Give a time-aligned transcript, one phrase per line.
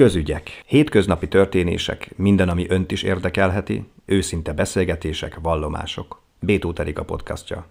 [0.00, 6.22] Közügyek, hétköznapi történések, minden, ami önt is érdekelheti, őszinte beszélgetések, vallomások.
[6.40, 7.66] Bétó a podcastja.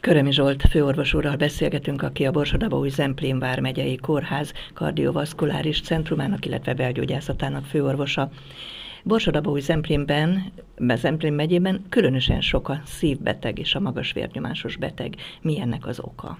[0.00, 7.64] Körömi Zsolt főorvos úrral beszélgetünk, aki a Borsodabói Zemplén vármegyei kórház kardiovaszkuláris centrumának, illetve belgyógyászatának
[7.64, 8.30] főorvosa.
[9.04, 10.52] Borsodabói Zemplénben,
[10.94, 15.14] Zemplén megyében különösen sok a szívbeteg és a magas vérnyomásos beteg.
[15.40, 16.38] Mi ennek az oka?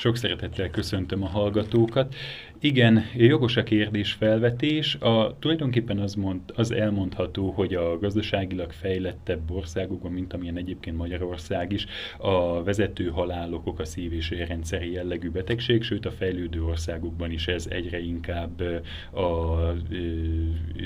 [0.00, 2.14] Sok szeretettel köszöntöm a hallgatókat.
[2.62, 4.94] Igen, jogos a kérdés felvetés.
[4.94, 11.72] A, tulajdonképpen az, mond, az elmondható, hogy a gazdaságilag fejlettebb országokban, mint amilyen egyébként Magyarország
[11.72, 11.86] is,
[12.18, 17.66] a vezető halálokok a szív- és rendszeri jellegű betegség, sőt a fejlődő országokban is ez
[17.70, 18.62] egyre inkább
[19.10, 19.20] a,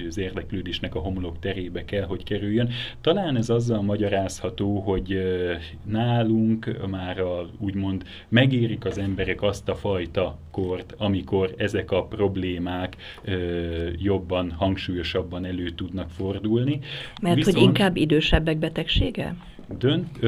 [0.09, 2.70] az érdeklődésnek a homlok terébe kell, hogy kerüljön.
[3.01, 5.18] Talán ez azzal magyarázható, hogy
[5.84, 12.96] nálunk már a, úgymond megérik az emberek azt a fajta kort, amikor ezek a problémák
[13.24, 16.80] ö, jobban, hangsúlyosabban elő tudnak fordulni.
[17.23, 19.34] Mert Viszont, hogy inkább idősebbek betegsége?
[19.79, 20.18] Dönt,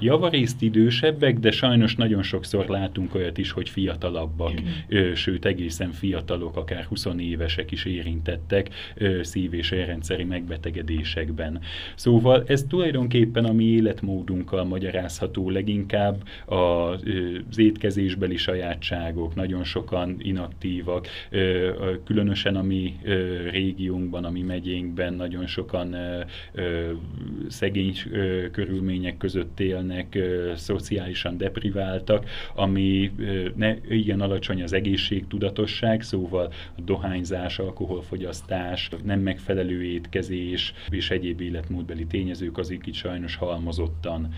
[0.00, 4.52] javarészt idősebbek, de sajnos nagyon sokszor látunk olyat is, hogy fiatalabbak,
[4.88, 11.60] ö, sőt egészen fiatalok, akár 20 évesek is érintettek ö, szív- és érrendszeri megbetegedésekben.
[11.94, 16.22] Szóval ez tulajdonképpen a mi életmódunkkal magyarázható leginkább.
[16.44, 21.70] A, az étkezésbeli sajátságok, nagyon sokan inaktívak, ö,
[22.04, 26.20] különösen a mi ö, régiónkban, a mi megyénkben nagyon sokan ö,
[26.52, 26.90] ö,
[27.48, 30.18] szegény ö, körül körülmények között élnek,
[30.54, 33.12] szociálisan depriváltak, ami
[33.54, 42.06] ne, igen alacsony az egészségtudatosság, szóval a dohányzás, alkoholfogyasztás, nem megfelelő étkezés és egyéb életmódbeli
[42.06, 44.34] tényezők azok itt sajnos halmozottan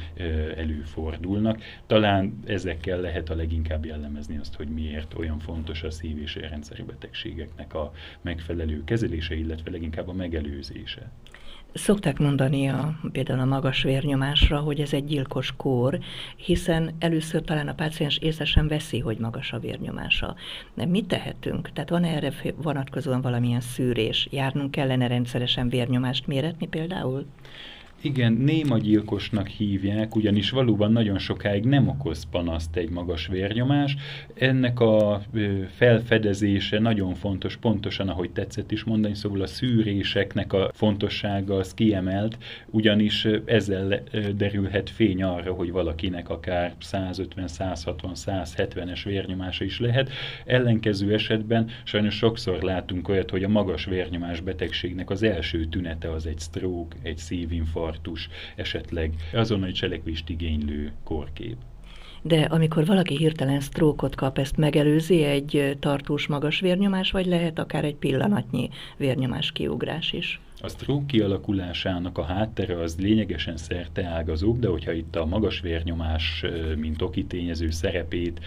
[0.56, 1.62] előfordulnak.
[1.86, 6.82] Talán ezekkel lehet a leginkább jellemezni azt, hogy miért olyan fontos a szív- és érrendszeri
[6.82, 7.92] betegségeknek a
[8.22, 11.10] megfelelő kezelése, illetve leginkább a megelőzése.
[11.78, 15.98] Szokták mondani a, például a magas vérnyomásra, hogy ez egy gyilkos kór,
[16.36, 20.34] hiszen először talán a páciens észre veszi, hogy magas a vérnyomása.
[20.74, 21.72] De mit tehetünk?
[21.72, 24.28] Tehát van erre vonatkozóan valamilyen szűrés?
[24.30, 27.26] Járnunk kellene rendszeresen vérnyomást méretni például?
[28.02, 33.96] Igen, néma gyilkosnak hívják, ugyanis valóban nagyon sokáig nem okoz panaszt egy magas vérnyomás.
[34.34, 35.22] Ennek a
[35.76, 42.38] felfedezése nagyon fontos, pontosan ahogy tetszett is mondani, szóval a szűréseknek a fontossága az kiemelt,
[42.70, 44.02] ugyanis ezzel
[44.36, 50.10] derülhet fény arra, hogy valakinek akár 150, 160, 170-es vérnyomása is lehet.
[50.44, 56.26] Ellenkező esetben sajnos sokszor látunk olyat, hogy a magas vérnyomás betegségnek az első tünete az
[56.26, 61.56] egy stroke, egy szívinfarktus, infarktus, esetleg azonnali cselekvést igénylő korkép.
[62.22, 67.84] De amikor valaki hirtelen sztrókot kap, ezt megelőzi egy tartós magas vérnyomás, vagy lehet akár
[67.84, 70.40] egy pillanatnyi vérnyomás kiugrás is?
[70.60, 73.56] A stroke kialakulásának a háttere az lényegesen
[73.94, 76.44] ágazóbb, de hogyha itt a magas vérnyomás,
[76.76, 78.40] mint oki tényező szerepét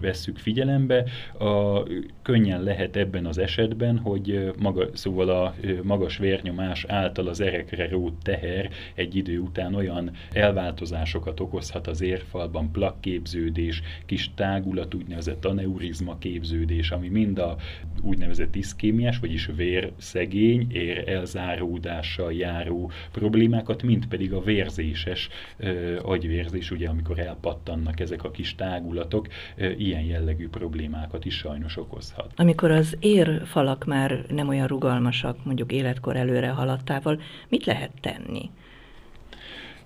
[0.00, 1.04] vesszük figyelembe,
[1.38, 1.82] a,
[2.22, 8.14] könnyen lehet ebben az esetben, hogy maga, szóval a magas vérnyomás által az erekre rót
[8.22, 16.90] teher egy idő után olyan elváltozásokat okozhat az érfalban, plakképződés, kis tágulat, úgynevezett aneurizma képződés,
[16.90, 17.56] ami mind a
[18.02, 26.88] úgynevezett iszkémiás, vagyis vérszegény, ér elzáródással járó problémákat, mint pedig a vérzéses ö, agyvérzés, ugye
[26.88, 32.32] amikor elpattannak ezek a kis tágulatok, ö, ilyen jellegű problémákat is sajnos okozhat.
[32.36, 38.50] Amikor az érfalak már nem olyan rugalmasak, mondjuk életkor előre haladtával, mit lehet tenni?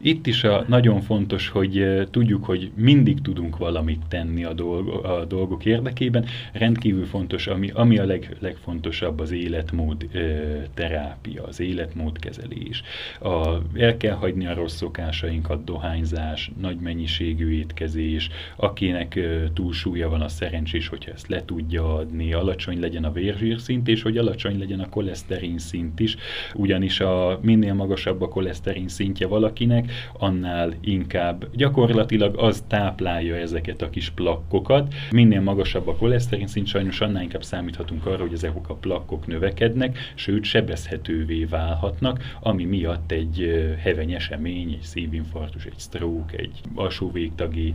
[0.05, 5.25] Itt is a, nagyon fontos, hogy tudjuk, hogy mindig tudunk valamit tenni a, dolg, a
[5.25, 6.25] dolgok érdekében.
[6.53, 10.09] Rendkívül fontos, ami, ami a leg, legfontosabb az életmód
[10.75, 12.83] terápia, az életmódkezelés.
[13.21, 19.19] A, el kell hagyni a rossz szokásainkat, dohányzás, nagy mennyiségű étkezés, akinek
[19.55, 24.17] túlsúlya van a szerencsés, hogyha ezt le tudja adni, alacsony legyen a vérzsírszint, és hogy
[24.17, 26.17] alacsony legyen a koleszterin szint is,
[26.55, 33.91] ugyanis a minél magasabb a koleszterin szintje valakinek, annál inkább gyakorlatilag az táplálja ezeket a
[33.91, 34.95] kis plakkokat.
[35.11, 39.99] Minél magasabb a koleszterin szint, sajnos annál inkább számíthatunk arra, hogy ezek a plakkok növekednek,
[40.15, 47.75] sőt sebezhetővé válhatnak, ami miatt egy heveny esemény, egy szívinfarktus, egy stroke, egy alsó végtagi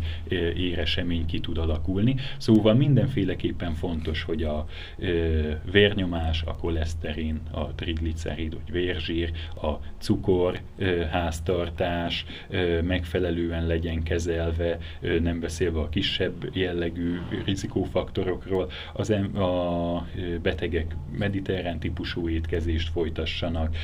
[0.56, 2.16] éresemény ki tud alakulni.
[2.38, 4.66] Szóval mindenféleképpen fontos, hogy a
[5.72, 9.32] vérnyomás, a koleszterin, a triglicerid, vagy vérzsír,
[9.62, 10.60] a cukor
[11.12, 12.26] háztartás, elhízás
[12.84, 14.78] megfelelően legyen kezelve,
[15.22, 20.08] nem beszélve a kisebb jellegű rizikófaktorokról, az a
[20.42, 23.76] betegek mediterrán típusú étkezést folytassanak,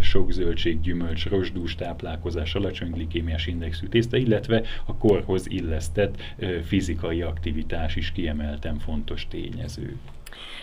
[0.00, 6.22] sok zöldség, gyümölcs, rozsdús táplálkozás, alacsony glikémiás indexű tészta, illetve a korhoz illesztett
[6.64, 9.96] fizikai aktivitás is kiemelten fontos tényező.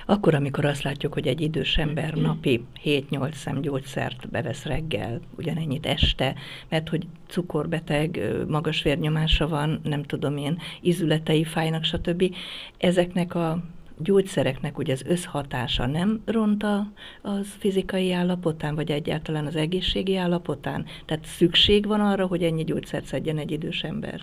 [0.06, 5.86] Akkor, amikor azt látjuk, hogy egy idős ember napi 7-8 szem gyógyszert bevesz reggel, ugyanennyit
[5.86, 6.36] este,
[6.70, 12.36] mert hogy cukorbeteg, magas vérnyomása van, nem tudom én, izületei fájnak, stb.
[12.78, 13.64] Ezeknek a
[13.98, 16.92] gyógyszereknek ugye az összhatása nem ronta
[17.22, 20.86] az fizikai állapotán, vagy egyáltalán az egészségi állapotán?
[21.06, 24.22] Tehát szükség van arra, hogy ennyi gyógyszert szedjen egy idős ember?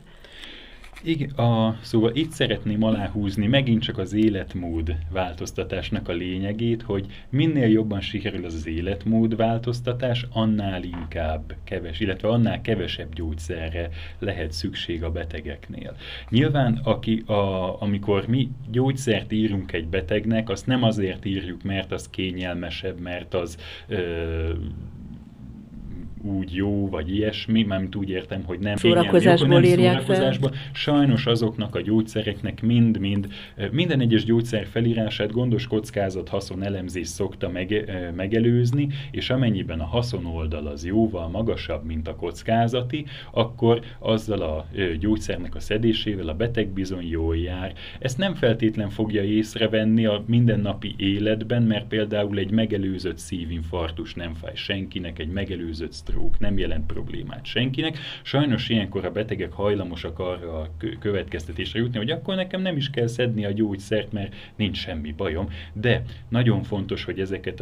[1.07, 7.69] Igen, a, szóval itt szeretném aláhúzni megint csak az életmód változtatásnak a lényegét, hogy minél
[7.69, 15.11] jobban sikerül az, életmód változtatás, annál inkább keves, illetve annál kevesebb gyógyszerre lehet szükség a
[15.11, 15.97] betegeknél.
[16.29, 22.09] Nyilván, aki a, amikor mi gyógyszert írunk egy betegnek, azt nem azért írjuk, mert az
[22.11, 23.59] kényelmesebb, mert az
[23.89, 24.53] ö,
[26.25, 30.51] úgy jó, vagy ilyesmi, mert úgy értem, hogy nem szórakozásból nem írják szórakozásból.
[30.51, 30.61] Fel.
[30.73, 33.29] Sajnos azoknak a gyógyszereknek mind-mind,
[33.71, 40.27] minden egyes gyógyszer felírását gondos kockázat haszon elemzés szokta meg, megelőzni, és amennyiben a haszon
[40.27, 44.67] oldal az jóval magasabb, mint a kockázati, akkor azzal a
[44.99, 47.73] gyógyszernek a szedésével a beteg bizony jól jár.
[47.99, 54.55] Ezt nem feltétlen fogja észrevenni a mindennapi életben, mert például egy megelőzött szívinfarktus nem fáj
[54.55, 57.99] senkinek, egy megelőzött stroke nem jelent problémát senkinek.
[58.23, 63.07] Sajnos ilyenkor a betegek hajlamosak arra a következtetésre jutni, hogy akkor nekem nem is kell
[63.07, 67.61] szedni a gyógyszert, mert nincs semmi bajom, de nagyon fontos, hogy ezeket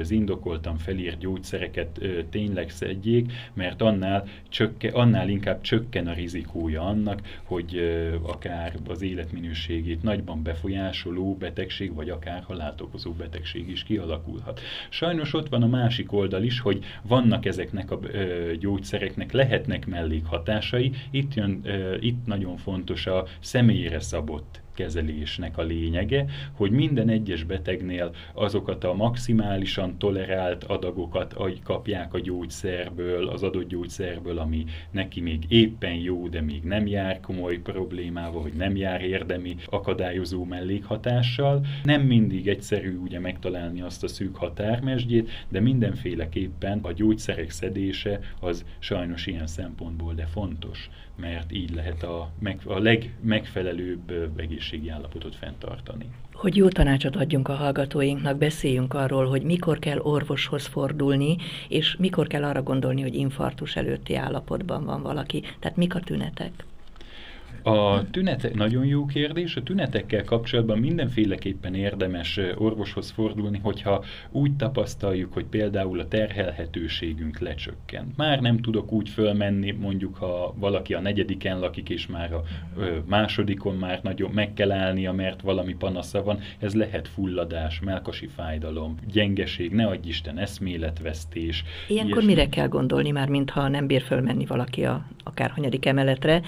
[0.00, 2.00] az indokoltan felírt gyógyszereket
[2.30, 7.80] tényleg szedjék, mert annál, csökke, annál inkább csökken a rizikója annak, hogy
[8.22, 14.60] akár az életminőségét nagyban befolyásoló betegség, vagy akár halált okozó betegség is kialakulhat.
[14.88, 20.92] Sajnos ott van a másik oldal is, hogy vannak ezeknek ezeknek a gyógyszereknek lehetnek mellékhatásai.
[21.10, 21.62] Itt, jön,
[22.00, 28.94] itt nagyon fontos a személyre szabott kezelésnek a lényege, hogy minden egyes betegnél azokat a
[28.94, 36.40] maximálisan tolerált adagokat kapják a gyógyszerből, az adott gyógyszerből, ami neki még éppen jó, de
[36.40, 41.66] még nem jár komoly problémával, hogy nem jár érdemi akadályozó mellékhatással.
[41.84, 48.64] Nem mindig egyszerű ugye megtalálni azt a szűk határmesdjét, de mindenféleképpen a gyógyszerek szedése az
[48.78, 56.10] sajnos ilyen szempontból de fontos mert így lehet a, meg, a legmegfelelőbb egészségi állapotot fenntartani.
[56.32, 61.36] Hogy jó tanácsot adjunk a hallgatóinknak, beszéljünk arról, hogy mikor kell orvoshoz fordulni,
[61.68, 65.42] és mikor kell arra gondolni, hogy infarktus előtti állapotban van valaki.
[65.60, 66.64] Tehát mik a tünetek?
[67.68, 75.32] A tünetek, nagyon jó kérdés, a tünetekkel kapcsolatban mindenféleképpen érdemes orvoshoz fordulni, hogyha úgy tapasztaljuk,
[75.32, 78.16] hogy például a terhelhetőségünk lecsökkent.
[78.16, 82.42] Már nem tudok úgy fölmenni, mondjuk ha valaki a negyediken lakik, és már a
[83.06, 88.94] másodikon már nagyon meg kell állnia, mert valami panasza van, ez lehet fulladás, melkasi fájdalom,
[89.12, 91.64] gyengeség, ne adj Isten, eszméletvesztés.
[91.88, 92.34] Ilyenkor ilyesmi.
[92.34, 96.42] mire kell gondolni már, mintha nem bír fölmenni valaki a akár hanyadik emeletre,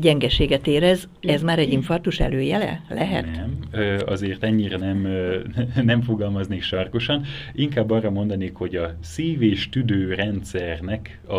[0.00, 2.82] gyengeséget érez, ez már egy infarktus előjele?
[2.88, 3.26] Lehet?
[3.34, 3.58] Nem,
[4.06, 5.06] azért ennyire nem,
[5.90, 7.24] nem fogalmaznék sarkosan.
[7.52, 11.34] Inkább arra mondanék, hogy a szív- és tüdőrendszernek, a,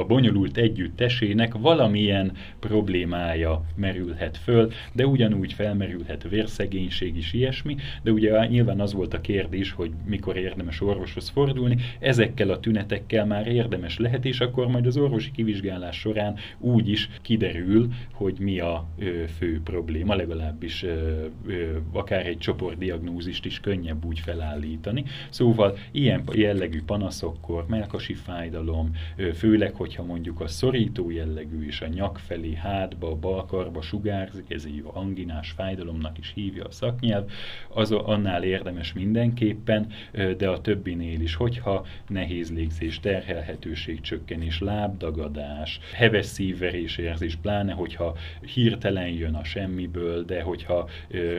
[0.00, 8.46] a bonyolult együttesének valamilyen problémája merülhet föl, de ugyanúgy felmerülhet vérszegénység is ilyesmi, de ugye
[8.46, 13.98] nyilván az volt a kérdés, hogy mikor érdemes orvoshoz fordulni, ezekkel a tünetekkel már érdemes
[13.98, 19.24] lehet, és akkor majd az orvosi kivizsgálás során úgy is kiderül, hogy mi a ö,
[19.36, 25.04] fő probléma, legalábbis ö, ö, akár egy csoportdiagnózist is könnyebb úgy felállítani.
[25.30, 31.86] Szóval ilyen jellegű panaszokkor, melkasi fájdalom, ö, főleg, hogyha mondjuk a szorító jellegű és a
[31.86, 37.30] nyak felé, hátba, balkarba sugárzik, ez egy anginás fájdalomnak is hívja a szaknyelv,
[37.68, 45.80] az annál érdemes mindenképpen, ö, de a többinél is, hogyha nehéz légzés, terhelhetőség csökkenés, lábdagadás,
[45.94, 48.16] heves szívverés érzés, pláne hogyha
[48.54, 50.88] hirtelen jön a semmiből, de hogyha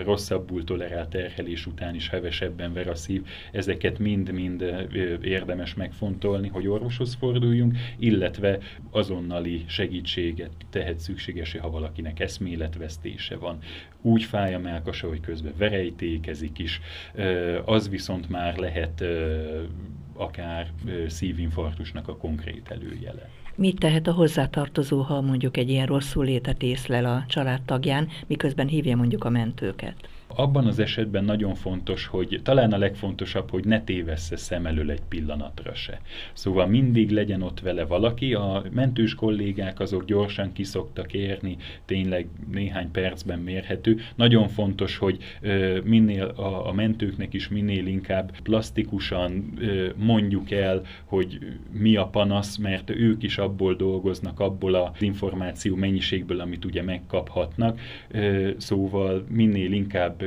[0.04, 4.88] rosszabbul tolerált terhelés után is hevesebben ver a szív, ezeket mind-mind
[5.22, 8.58] érdemes megfontolni, hogy orvoshoz forduljunk, illetve
[8.92, 13.58] azonnali segítséget tehet szükségesé, ha valakinek eszméletvesztése van.
[14.02, 16.82] Úgy fáj a melkasa, hogy közben verejtékezik is,
[17.66, 19.04] az viszont már lehet
[20.14, 20.72] akár
[21.08, 23.30] szívinfarktusnak a konkrét előjele.
[23.60, 28.96] Mit tehet a hozzátartozó, ha mondjuk egy ilyen rosszul létet észlel a családtagján, miközben hívja
[28.96, 29.96] mondjuk a mentőket?
[30.38, 35.02] Abban az esetben nagyon fontos, hogy talán a legfontosabb, hogy ne tévessze szem elől egy
[35.08, 36.02] pillanatra se.
[36.34, 42.92] Szóval mindig legyen ott vele valaki, a mentős kollégák azok gyorsan kiszoktak érni, tényleg néhány
[42.92, 44.00] percben mérhető.
[44.16, 45.18] Nagyon fontos, hogy
[45.84, 49.60] minél a, a mentőknek is minél inkább plastikusan
[49.96, 51.40] mondjuk el, hogy
[51.72, 57.80] mi a panasz, mert ők is abból dolgoznak, abból az információ mennyiségből, amit ugye megkaphatnak.
[58.58, 60.27] Szóval minél inkább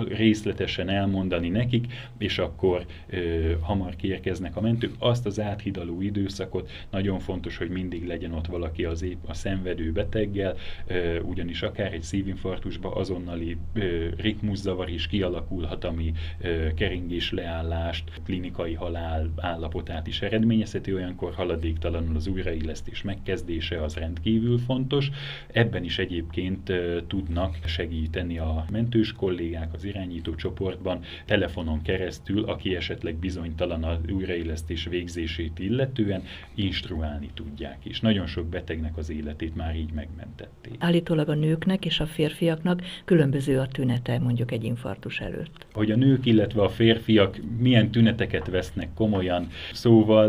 [0.00, 4.94] részletesen elmondani nekik, és akkor ö, hamar kiérkeznek a mentők.
[4.98, 9.92] Azt az áthidaló időszakot nagyon fontos, hogy mindig legyen ott valaki az épp a szenvedő
[9.92, 10.56] beteggel,
[10.86, 18.74] ö, ugyanis akár egy szívinfarktusba azonnali ö, ritmuszavar is kialakulhat, ami ö, keringés leállást, klinikai
[18.74, 25.10] halál állapotát is eredményezheti, olyankor haladéktalanul az újraillesztés megkezdése az rendkívül fontos.
[25.52, 32.44] Ebben is egyébként ö, tudnak segíteni a mentős kollégák, az az irányító csoportban telefonon keresztül,
[32.44, 36.22] aki esetleg bizonytalan az újraélesztés végzését illetően,
[36.54, 38.00] instruálni tudják is.
[38.00, 40.74] Nagyon sok betegnek az életét már így megmentették.
[40.78, 45.66] Állítólag a nőknek és a férfiaknak különböző a tünete mondjuk egy infarktus előtt.
[45.72, 50.28] Hogy a nők, illetve a férfiak milyen tüneteket vesznek komolyan, szóval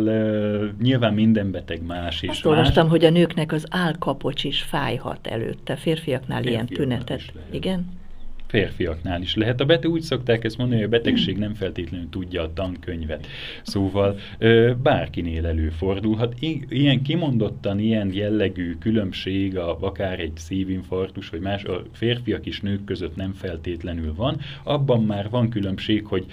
[0.81, 5.75] nyilván minden beteg más és Azt olvastam, hogy a nőknek az állkapocs is fájhat előtte,
[5.75, 7.33] férfiaknál férfiaknál ilyen tünetet.
[7.51, 8.01] Igen?
[8.53, 9.61] Férfiaknál is lehet.
[9.61, 13.27] A beteg úgy szokták ezt mondani, hogy a betegség nem feltétlenül tudja a tankönyvet.
[13.63, 14.19] Szóval
[14.83, 16.35] bárkinél előfordulhat.
[16.69, 22.83] Ilyen kimondottan ilyen jellegű különbség, a, akár egy szívinfarktus, vagy más, a férfiak és nők
[22.83, 24.39] között nem feltétlenül van.
[24.63, 26.25] Abban már van különbség, hogy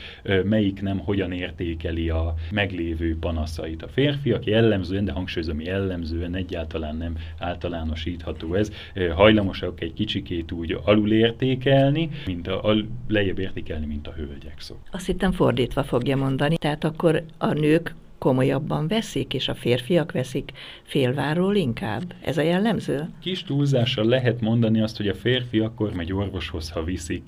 [0.45, 3.83] melyik nem hogyan értékeli a meglévő panaszait.
[3.83, 8.73] A férfiak jellemzően, de hangsúlyozom, jellemzően egyáltalán nem általánosítható ez,
[9.15, 12.77] hajlamosak egy kicsikét úgy alulértékelni, mint a, a
[13.09, 14.77] lejjebb értékelni, mint a hölgyek szó.
[14.91, 20.53] Azt hittem fordítva fogja mondani, tehát akkor a nők komolyabban veszik, és a férfiak veszik
[20.83, 22.15] félváról inkább?
[22.25, 23.09] Ez a jellemző?
[23.21, 27.23] Kis túlzással lehet mondani azt, hogy a férfi akkor megy orvoshoz, ha viszik.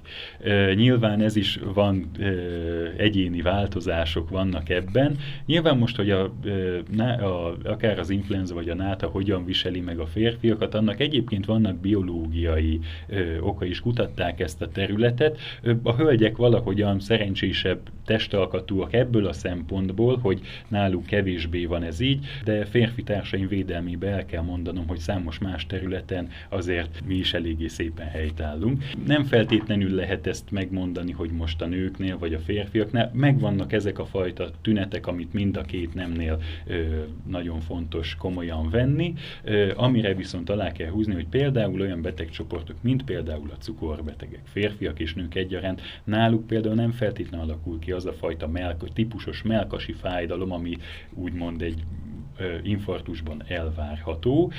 [0.44, 2.24] E, nyilván ez is van, e,
[2.96, 5.16] egyéni változások vannak ebben.
[5.46, 6.32] Nyilván most, hogy a,
[6.98, 11.44] e, a, akár az influenza vagy a náta hogyan viseli meg a férfiakat, annak egyébként
[11.44, 15.38] vannak biológiai e, oka is, kutatták ezt a területet.
[15.82, 20.40] A hölgyek valahogyan szerencsésebb testalkatúak ebből a szempontból, hogy
[20.82, 25.66] náluk kevésbé van ez így, de férfi társaim védelmébe el kell mondanom, hogy számos más
[25.66, 28.84] területen azért mi is eléggé szépen helytállunk.
[29.06, 34.04] Nem feltétlenül lehet ezt megmondani, hogy most a nőknél vagy a férfiaknál megvannak ezek a
[34.04, 40.50] fajta tünetek, amit mind a két nemnél ö, nagyon fontos komolyan venni, ö, amire viszont
[40.50, 45.80] alá kell húzni, hogy például olyan betegcsoportok, mint például a cukorbetegek, férfiak és nők egyaránt,
[46.04, 50.71] náluk például nem feltétlenül alakul ki az a fajta melk, típusos melkasi fájdalom, ami
[51.14, 51.82] úgymond egy
[52.62, 54.52] infarktusban elvárható.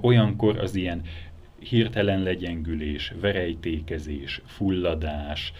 [0.00, 1.02] Olyankor az ilyen
[1.58, 5.52] hirtelen legyengülés, verejtékezés, fulladás,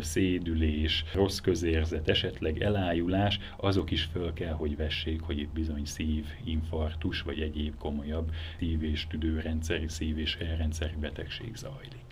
[0.00, 7.22] szédülés, rossz közérzet, esetleg elájulás, azok is föl kell, hogy vessék, hogy itt bizony szívinfarktus,
[7.22, 12.04] vagy egyéb komolyabb szív- és tüdőrendszeri, szív- és elrendszeri betegség zajlik.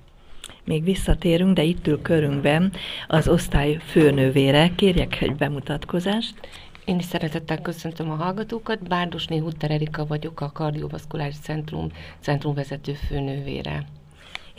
[0.65, 2.73] Még visszatérünk, de itt ül körünkben
[3.09, 4.71] az osztály főnővére.
[4.75, 6.35] Kérjek egy bemutatkozást.
[6.85, 8.89] Én is szeretettel köszöntöm a hallgatókat.
[8.89, 11.89] Bárdosné Hutter Erika vagyok, a Kardiovaszkuláris Centrum
[12.21, 13.87] centrumvezető főnővére.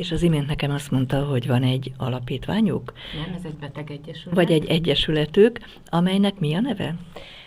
[0.01, 2.93] És az imént nekem azt mondta, hogy van egy alapítványuk?
[3.25, 4.35] Nem, ez egy betegegyesület.
[4.35, 6.95] Vagy egy egyesületük, amelynek mi a neve?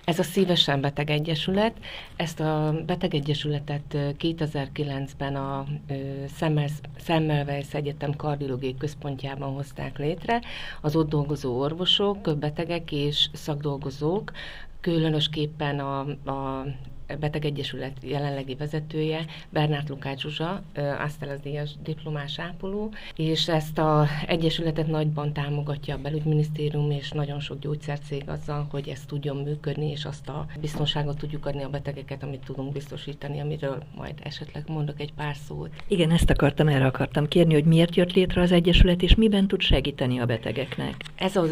[0.05, 1.73] Ez a Szívesen Beteg Egyesület.
[2.17, 5.67] Ezt a betegegyesületet 2009-ben a
[7.05, 10.41] Semmelweis Egyetem kardiológiai központjában hozták létre.
[10.81, 14.33] Az ott dolgozó orvosok, betegek és szakdolgozók
[14.81, 15.99] különösképpen a,
[16.31, 16.67] a
[17.21, 20.63] Betegegyesület jelenlegi vezetője, Bernát Lukács Zsuzsa,
[20.99, 27.59] Asztelas díjas diplomás ápoló, és ezt a egyesületet nagyban támogatja a belügyminisztérium és nagyon sok
[27.59, 32.45] gyógyszercég azzal, hogy ez tudjon működni, és azt a biztonságot tudjuk adni a betegeket, amit
[32.45, 35.71] tudunk biztosítani, amiről majd esetleg mondok egy pár szót.
[35.89, 39.61] Igen, ezt akartam, erre akartam kérni, hogy miért jött létre az egyesület, és miben tud
[39.61, 40.95] segíteni a betegeknek.
[41.15, 41.45] Ez a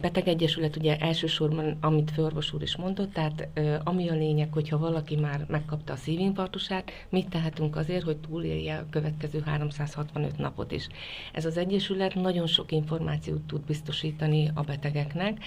[0.00, 3.48] betegegyesület ugye elsősorban, amit főorvos úr is mondott, tehát
[3.84, 8.76] ami a lényeg, hogyha valaki valaki már megkapta a szívinfarktusát, mit tehetünk azért, hogy túlélje
[8.76, 10.86] a következő 365 napot is.
[11.32, 15.44] Ez az Egyesület nagyon sok információt tud biztosítani a betegeknek,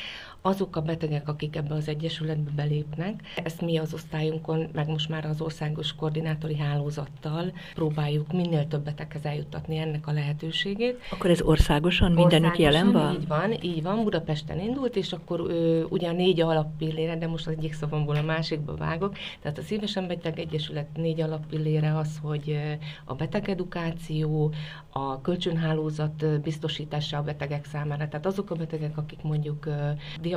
[0.48, 5.25] azok a betegek, akik ebbe az egyesületbe belépnek, ezt mi az osztályunkon, meg most már
[5.25, 11.00] az országos koordinátori hálózattal próbáljuk minél több beteghez eljuttatni ennek a lehetőségét.
[11.12, 13.13] Akkor ez országosan mindenütt jelen van?
[13.13, 17.48] Így van, így van, Budapesten indult, és akkor ö, ugye a négy alappillére, de most
[17.48, 22.58] az egyik szavamból a másikba vágok, tehát a Szívesen Beteg Egyesület négy alappillére az, hogy
[23.06, 24.54] a betegedukáció,
[24.89, 29.68] a kölcsönhálózat biztosítása a betegek számára, tehát azok a betegek, akik mondjuk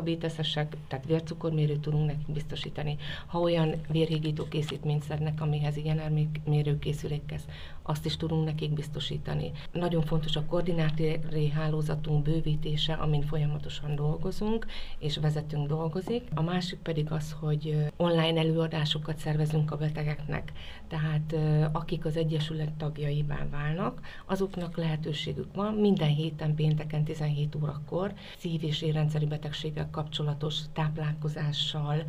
[0.01, 2.97] diabéteszesek, tehát vércukormérőt tudunk nekik biztosítani.
[3.27, 7.47] Ha olyan vérhigító készítményt szednek, amihez igen mérőkészülékhez,
[7.83, 9.51] azt is tudunk nekik biztosítani.
[9.73, 14.67] Nagyon fontos a koordinátori hálózatunk bővítése, amin folyamatosan dolgozunk,
[14.99, 16.29] és vezetünk dolgozik.
[16.35, 20.53] A másik pedig az, hogy online előadásokat szervezünk a betegeknek.
[20.89, 21.37] Tehát
[21.73, 28.83] akik az Egyesület tagjaivá válnak, azoknak lehetőségük van minden héten pénteken 17 órakor szív- és
[28.83, 32.05] érrendszeri betegséggel kapcsolatos táplálkozással,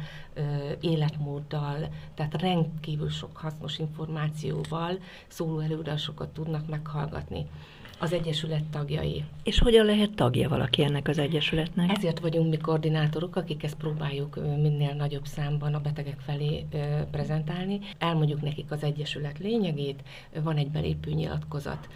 [0.80, 7.46] életmóddal, tehát rendkívül sok hasznos információval szóló előadásokat tudnak meghallgatni
[8.02, 9.24] az Egyesület tagjai.
[9.44, 11.98] És hogyan lehet tagja valaki ennek az Egyesületnek?
[11.98, 16.66] Ezért vagyunk mi koordinátorok, akik ezt próbáljuk minél nagyobb számban a betegek felé
[17.12, 17.80] prezentálni.
[17.98, 20.04] Elmondjuk nekik az Egyesület lényegét,
[20.44, 21.88] van egy belépő nyilatkozat,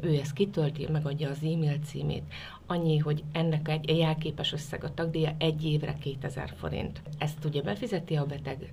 [0.00, 2.22] ő ezt kitölti, megadja az e-mail címét.
[2.66, 7.02] Annyi, hogy ennek egy jelképes összeg a tagdíja egy évre 2000 forint.
[7.18, 8.72] Ezt ugye befizeti a beteg,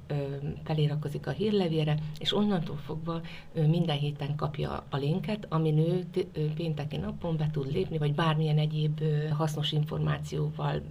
[0.64, 3.22] felirakozik a hírlevére, és onnantól fogva
[3.54, 6.06] minden héten kapja a linket, amin ő
[6.56, 10.82] pénteki napon be tud lépni, vagy bármilyen egyéb hasznos információval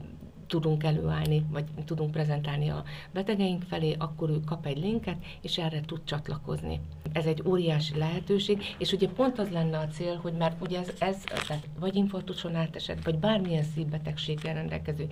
[0.53, 5.81] tudunk előállni, vagy tudunk prezentálni a betegeink felé, akkor ő kap egy linket, és erre
[5.81, 6.81] tud csatlakozni.
[7.13, 10.89] Ez egy óriási lehetőség, és ugye pont az lenne a cél, hogy már ugye ez,
[10.99, 15.09] ez tehát vagy infarktuson átesett, vagy bármilyen szívbetegséggel rendelkező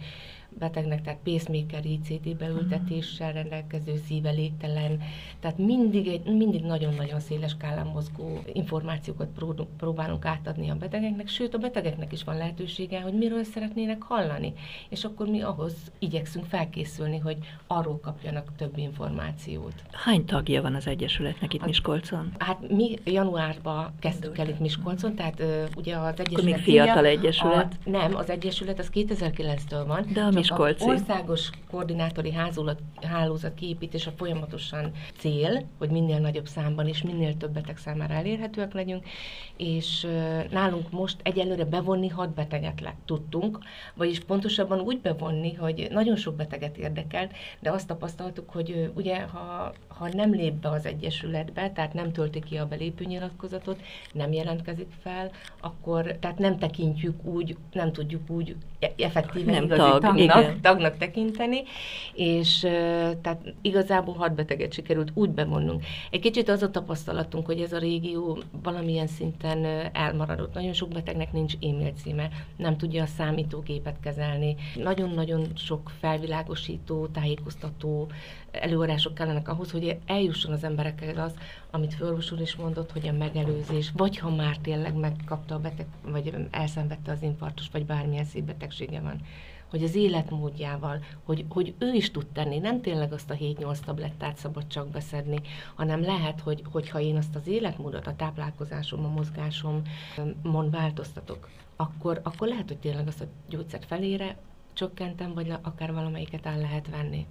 [0.59, 5.03] betegnek, tehát pacemaker, ICD beültetéssel rendelkező szívelégtelen,
[5.41, 9.29] tehát mindig, egy, mindig nagyon-nagyon széles skálán mozgó információkat
[9.77, 14.53] próbálunk átadni a betegeknek, sőt a betegeknek is van lehetősége, hogy miről szeretnének hallani,
[14.89, 19.75] és akkor mi ahhoz igyekszünk felkészülni, hogy arról kapjanak több információt.
[19.91, 22.33] Hány tagja van az Egyesületnek itt hát, Miskolcon?
[22.39, 25.43] Hát mi januárban kezdtük el itt Miskolcon, tehát
[25.77, 26.33] ugye az Egyesület...
[26.33, 27.77] Akkor még fiatal Egyesület?
[27.85, 30.07] A, nem, az Egyesület az 2009-től van.
[30.13, 30.85] De a Miskolci.
[30.85, 37.77] Országos koordinátori hálózat, hálózat kiépítése folyamatosan cél, hogy minél nagyobb számban és minél több beteg
[37.77, 39.05] számára elérhetőek legyünk,
[39.57, 40.07] és
[40.51, 43.59] nálunk most egyelőre bevonni hat beteget le tudtunk,
[43.95, 49.73] vagyis pontosabban úgy bevonni, hogy nagyon sok beteget érdekelt, de azt tapasztaltuk, hogy ugye ha,
[50.01, 53.81] ha nem lép be az Egyesületbe, tehát nem tölti ki a belépőnyilatkozatot,
[54.13, 58.57] nem jelentkezik fel, akkor tehát nem tekintjük úgy, nem tudjuk úgy
[58.97, 60.61] effektíven nem tag, tagnak, igen.
[60.61, 61.63] tagnak tekinteni,
[62.15, 62.59] és
[63.21, 65.85] tehát igazából hat beteget sikerült úgy bevonnunk.
[66.11, 70.55] Egy kicsit az a tapasztalatunk, hogy ez a régió valamilyen szinten elmaradott.
[70.55, 74.57] Nagyon sok betegnek nincs e-mail címe, nem tudja a számítógépet kezelni.
[74.75, 78.09] Nagyon-nagyon sok felvilágosító, tájékoztató
[78.51, 81.35] előadások kellenek ahhoz, hogy eljusson az emberekhez az,
[81.71, 86.35] amit Fölvos is mondott, hogy a megelőzés, vagy ha már tényleg megkapta a beteg, vagy
[86.51, 89.21] elszenvedte az infarktus, vagy bármilyen szívbetegsége van,
[89.71, 94.37] hogy az életmódjával, hogy, hogy ő is tud tenni, nem tényleg azt a 7-8 tablettát
[94.37, 95.41] szabad csak beszedni,
[95.75, 99.83] hanem lehet, hogy, hogyha én azt az életmódot, a táplálkozásom, a mozgásom
[100.43, 104.37] mond változtatok, akkor, akkor lehet, hogy tényleg azt a gyógyszert felére
[104.73, 107.27] csökkentem, vagy akár valamelyiket el lehet venni.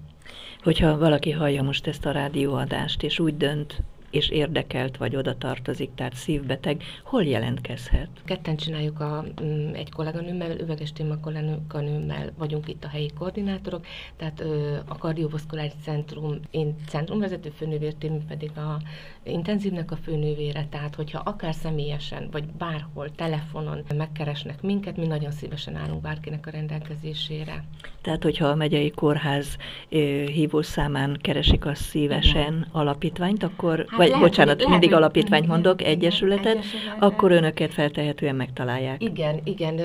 [0.63, 5.89] Hogyha valaki hallja most ezt a rádióadást, és úgy dönt, és érdekelt vagy oda tartozik,
[5.95, 8.09] tehát szívbeteg, hol jelentkezhet?
[8.25, 13.85] Ketten csináljuk a, mm, egy kolléganőmmel, üveges téma kolléganőmmel vagyunk itt a helyi koordinátorok,
[14.17, 14.43] tehát
[14.87, 18.81] a kardiovaszkuláris centrum, én centrumvezető főnővértém, pedig a
[19.23, 25.75] intenzívnek a főnővére, tehát hogyha akár személyesen, vagy bárhol, telefonon megkeresnek minket, mi nagyon szívesen
[25.75, 27.63] állunk bárkinek a rendelkezésére.
[28.01, 29.57] Tehát, hogyha a megyei kórház
[30.25, 32.67] hívószámán keresik a szívesen Igen.
[32.71, 37.73] alapítványt, akkor hát vagy lehet, bocsánat, lehet, mindig lehet, alapítványt mondok, egyesületet, egyesületet, akkor önöket
[37.73, 39.03] feltehetően megtalálják.
[39.03, 39.79] Igen, igen.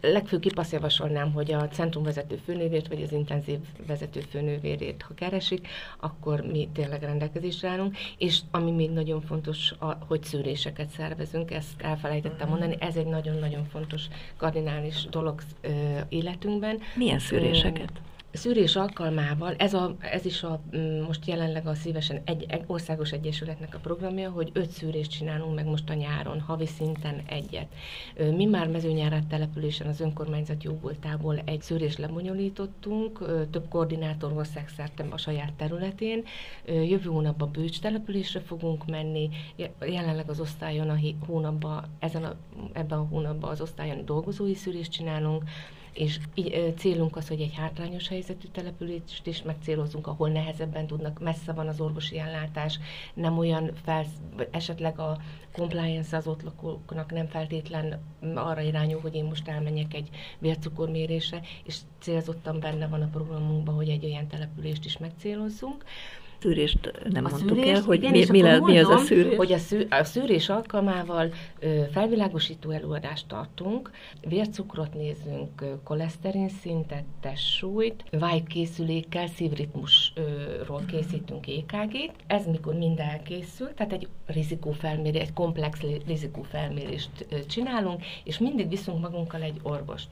[0.00, 5.68] Legfőképp azt javasolnám, hogy a centrum vezető főnővért, vagy az intenzív vezető főnővérét, ha keresik,
[6.00, 9.72] akkor mi tényleg rendelkezésre állunk, és ami még nagyon fontos,
[10.08, 14.02] hogy szűréseket szervezünk, ezt elfelejtettem mondani, ez egy nagyon-nagyon fontos
[14.36, 15.40] kardinális dolog
[16.08, 16.78] életünkben.
[16.94, 17.90] Milyen szűréseket?
[18.32, 23.10] Szűrés alkalmával, ez, a, ez is a, mm, most jelenleg a szívesen egy, egy országos
[23.10, 27.66] egyesületnek a programja, hogy öt szűrést csinálunk meg most a nyáron, havi szinten egyet.
[28.36, 33.18] Mi már mezőnyárát településen az önkormányzat jóvoltából egy szűrést lebonyolítottunk,
[33.50, 36.24] több koordinátor országszerte a saját területén.
[36.66, 39.30] Jövő hónapban Bőcs településre fogunk menni,
[39.80, 42.34] jelenleg az osztályon a hónapban, ezen a,
[42.72, 45.44] ebben a hónapban az osztályon dolgozói szűrést csinálunk,
[45.92, 46.18] és
[46.76, 51.80] célunk az, hogy egy hátrányos helyzetű települést is megcélozunk, ahol nehezebben tudnak, messze van az
[51.80, 52.78] orvosi ellátás,
[53.14, 54.12] nem olyan felsz,
[54.50, 55.18] esetleg a
[55.52, 58.00] compliance az ott lakóknak nem feltétlen
[58.34, 63.88] arra irányul, hogy én most elmenjek egy vércukormérésre, és célzottan benne van a programunkban, hogy
[63.88, 65.84] egy olyan települést is megcélozzunk
[66.42, 69.36] szűrést nem a mondtuk szűrés, el, hogy igen, mi, mi, mondom, mi az a szűrés.
[69.36, 73.90] Hogy a, szű, a szűrés alkalmával ö, felvilágosító előadást tartunk,
[74.28, 82.12] vércukrot nézünk, koleszterin szintet, testsúlyt, vájkészülékkel, szívritmusról készítünk EKG-t.
[82.26, 87.10] Ez mikor mind elkészül, tehát egy rizikófelmérés, egy komplex rizikófelmérést
[87.48, 90.08] csinálunk, és mindig viszünk magunkkal egy orvost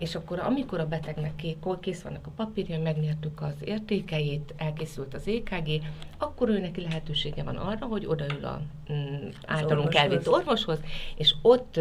[0.00, 1.44] és akkor amikor a betegnek
[1.80, 5.82] kész vannak a papírja, megnyertük az értékeit, elkészült az EKG,
[6.18, 8.60] akkor ő neki lehetősége van arra, hogy odaül a
[8.92, 10.78] mm, általunk elvitt orvoshoz,
[11.16, 11.80] és ott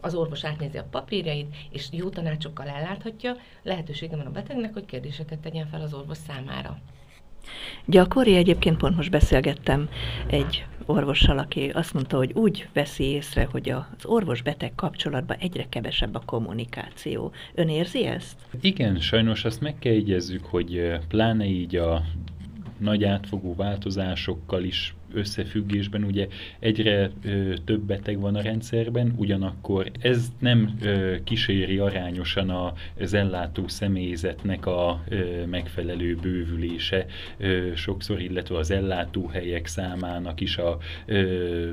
[0.00, 5.38] az orvos átnézi a papírjait, és jó tanácsokkal elláthatja, lehetősége van a betegnek, hogy kérdéseket
[5.38, 6.78] tegyen fel az orvos számára.
[7.84, 9.88] Gyakori egyébként pont most beszélgettem
[10.26, 16.14] egy orvossal, aki azt mondta, hogy úgy veszi észre, hogy az orvos-beteg kapcsolatban egyre kevesebb
[16.14, 17.32] a kommunikáció.
[17.54, 18.36] Ön érzi ezt?
[18.60, 22.02] Igen, sajnos azt meg kell jegyezzük, hogy pláne így a
[22.78, 26.26] nagy átfogó változásokkal is összefüggésben ugye
[26.58, 33.14] egyre ö, több beteg van a rendszerben, ugyanakkor ez nem ö, kíséri arányosan a, az
[33.14, 37.06] ellátó személyzetnek a ö, megfelelő bővülése
[37.38, 41.70] ö, sokszor, illetve az ellátóhelyek számának is a ö,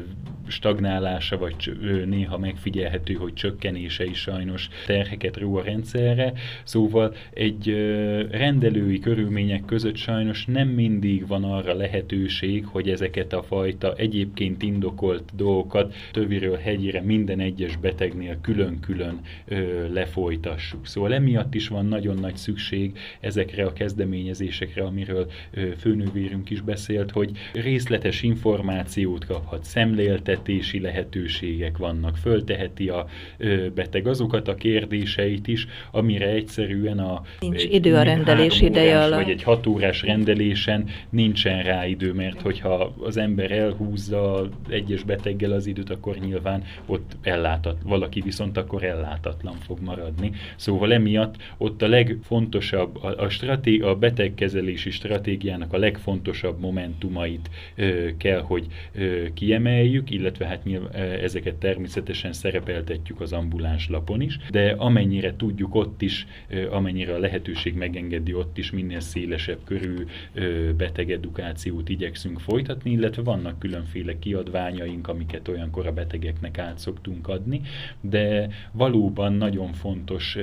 [0.47, 6.33] stagnálása, vagy ö, néha megfigyelhető, hogy csökkenése is sajnos terheket ró a rendszerre.
[6.63, 13.43] Szóval egy ö, rendelői körülmények között sajnos nem mindig van arra lehetőség, hogy ezeket a
[13.43, 20.87] fajta egyébként indokolt dolgokat töviről hegyére minden egyes betegnél külön-külön ö, lefolytassuk.
[20.87, 27.11] Szóval emiatt is van nagyon nagy szükség ezekre a kezdeményezésekre, amiről ö, főnővérünk is beszélt,
[27.11, 33.05] hogy részletes információt kaphat, szemléltetési lehetőségek vannak, fölteheti a
[33.37, 39.23] ö, beteg azokat a kérdéseit is, amire egyszerűen a nincs idő a rendelés ideje alatt.
[39.23, 45.51] Vagy egy hat órás rendelésen nincsen rá idő, mert hogyha az ember elhúzza egyes beteggel
[45.51, 50.31] az időt, akkor nyilván ott ellátat, valaki viszont akkor ellátatlan fog maradni.
[50.55, 58.09] Szóval emiatt ott a legfontosabb, a, a, straté, a betegkezelési stratégiának a legfontosabb momentumait ö,
[58.17, 64.71] kell, hogy ö, kiemeljük, illetve hát nyilván, ezeket természetesen szerepeltetjük az ambuláns lapon is, de
[64.77, 69.95] amennyire tudjuk ott is, ö, amennyire a lehetőség megengedi, ott is minél szélesebb körű
[70.33, 77.27] ö, betegedukációt igyekszünk folytatni, illetve illetve vannak különféle kiadványaink, amiket olyankor a betegeknek át szoktunk
[77.27, 77.61] adni,
[78.01, 80.37] de valóban nagyon fontos,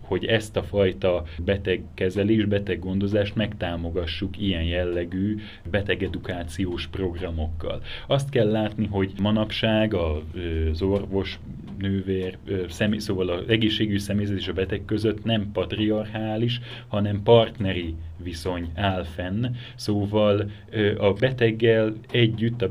[0.00, 5.36] hogy ezt a fajta betegkezelés, beteggondozást megtámogassuk ilyen jellegű
[5.70, 7.82] betegedukációs programokkal.
[8.06, 11.38] Azt kell látni, hogy manapság az orvos,
[11.78, 18.68] nővér, személy, szóval az egészségügyi személyzet és a beteg között nem patriarchális, hanem partneri viszony
[18.74, 20.50] áll fenn, szóval
[20.98, 22.68] a beteggel együtt a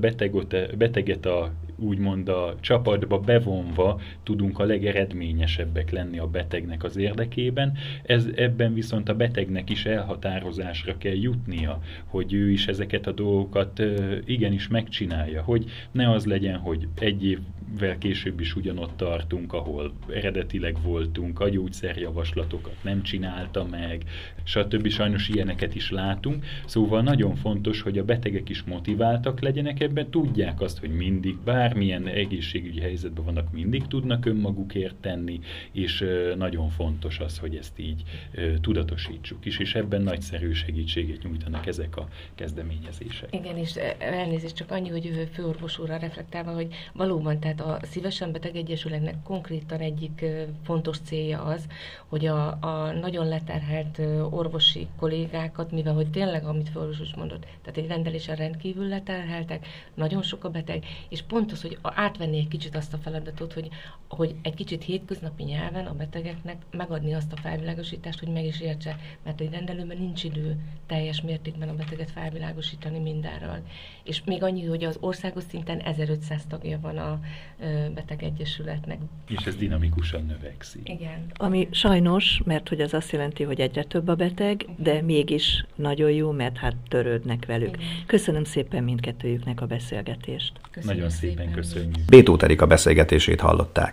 [0.77, 7.77] beteget a úgymond a csapatba bevonva tudunk a legeredményesebbek lenni a betegnek az érdekében.
[8.03, 13.81] Ez, ebben viszont a betegnek is elhatározásra kell jutnia, hogy ő is ezeket a dolgokat
[14.25, 20.75] igenis megcsinálja, hogy ne az legyen, hogy egy évvel később is ugyanott tartunk, ahol eredetileg
[20.83, 24.03] voltunk, a gyógyszerjavaslatokat nem csinálta meg,
[24.43, 24.87] stb.
[24.87, 30.61] Sajnos ilyeneket is látunk, szóval nagyon fontos, hogy a betegek is motiváltak legyenek ebben, tudják
[30.61, 31.35] azt, hogy mindig,
[31.67, 35.39] bármilyen egészségügyi helyzetben vannak, mindig tudnak önmagukért tenni,
[35.71, 36.05] és
[36.37, 38.03] nagyon fontos az, hogy ezt így
[38.61, 43.35] tudatosítsuk is, és ebben nagyszerű segítséget nyújtanak ezek a kezdeményezések.
[43.35, 48.55] Igen, és elnézést csak annyi, hogy főorvos úrra reflektálva, hogy valóban, tehát a Szívesen Beteg
[48.55, 50.25] Egyesületnek konkrétan egyik
[50.63, 51.67] fontos célja az,
[52.07, 57.87] hogy a, a nagyon leterhelt orvosi kollégákat, mivel hogy tényleg, amit főorvos mondott, tehát egy
[57.87, 62.93] rendelésen rendkívül leterheltek, nagyon sok a beteg, és pont fontos, hogy átvenni egy kicsit azt
[62.93, 63.69] a feladatot, hogy,
[64.07, 68.95] hogy egy kicsit hétköznapi nyelven a betegeknek megadni azt a felvilágosítást, hogy meg is értse,
[69.23, 73.59] mert egy rendelőben nincs idő teljes mértékben a beteget felvilágosítani mindenről.
[74.03, 77.19] És még annyi, hogy az országos szinten 1500 tagja van a
[77.93, 78.99] betegegyesületnek.
[79.27, 80.89] És ez dinamikusan növekszik.
[80.89, 81.25] Igen.
[81.33, 86.11] Ami sajnos, mert hogy az azt jelenti, hogy egyre több a beteg, de mégis nagyon
[86.11, 87.75] jó, mert hát törődnek velük.
[87.75, 87.87] Igen.
[88.05, 90.59] Köszönöm szépen mindkettőjüknek a beszélgetést.
[90.71, 91.95] Köszönjük Nagyon szépen, szépen köszönjük.
[92.09, 93.85] Bétó Erika beszélgetését hallották.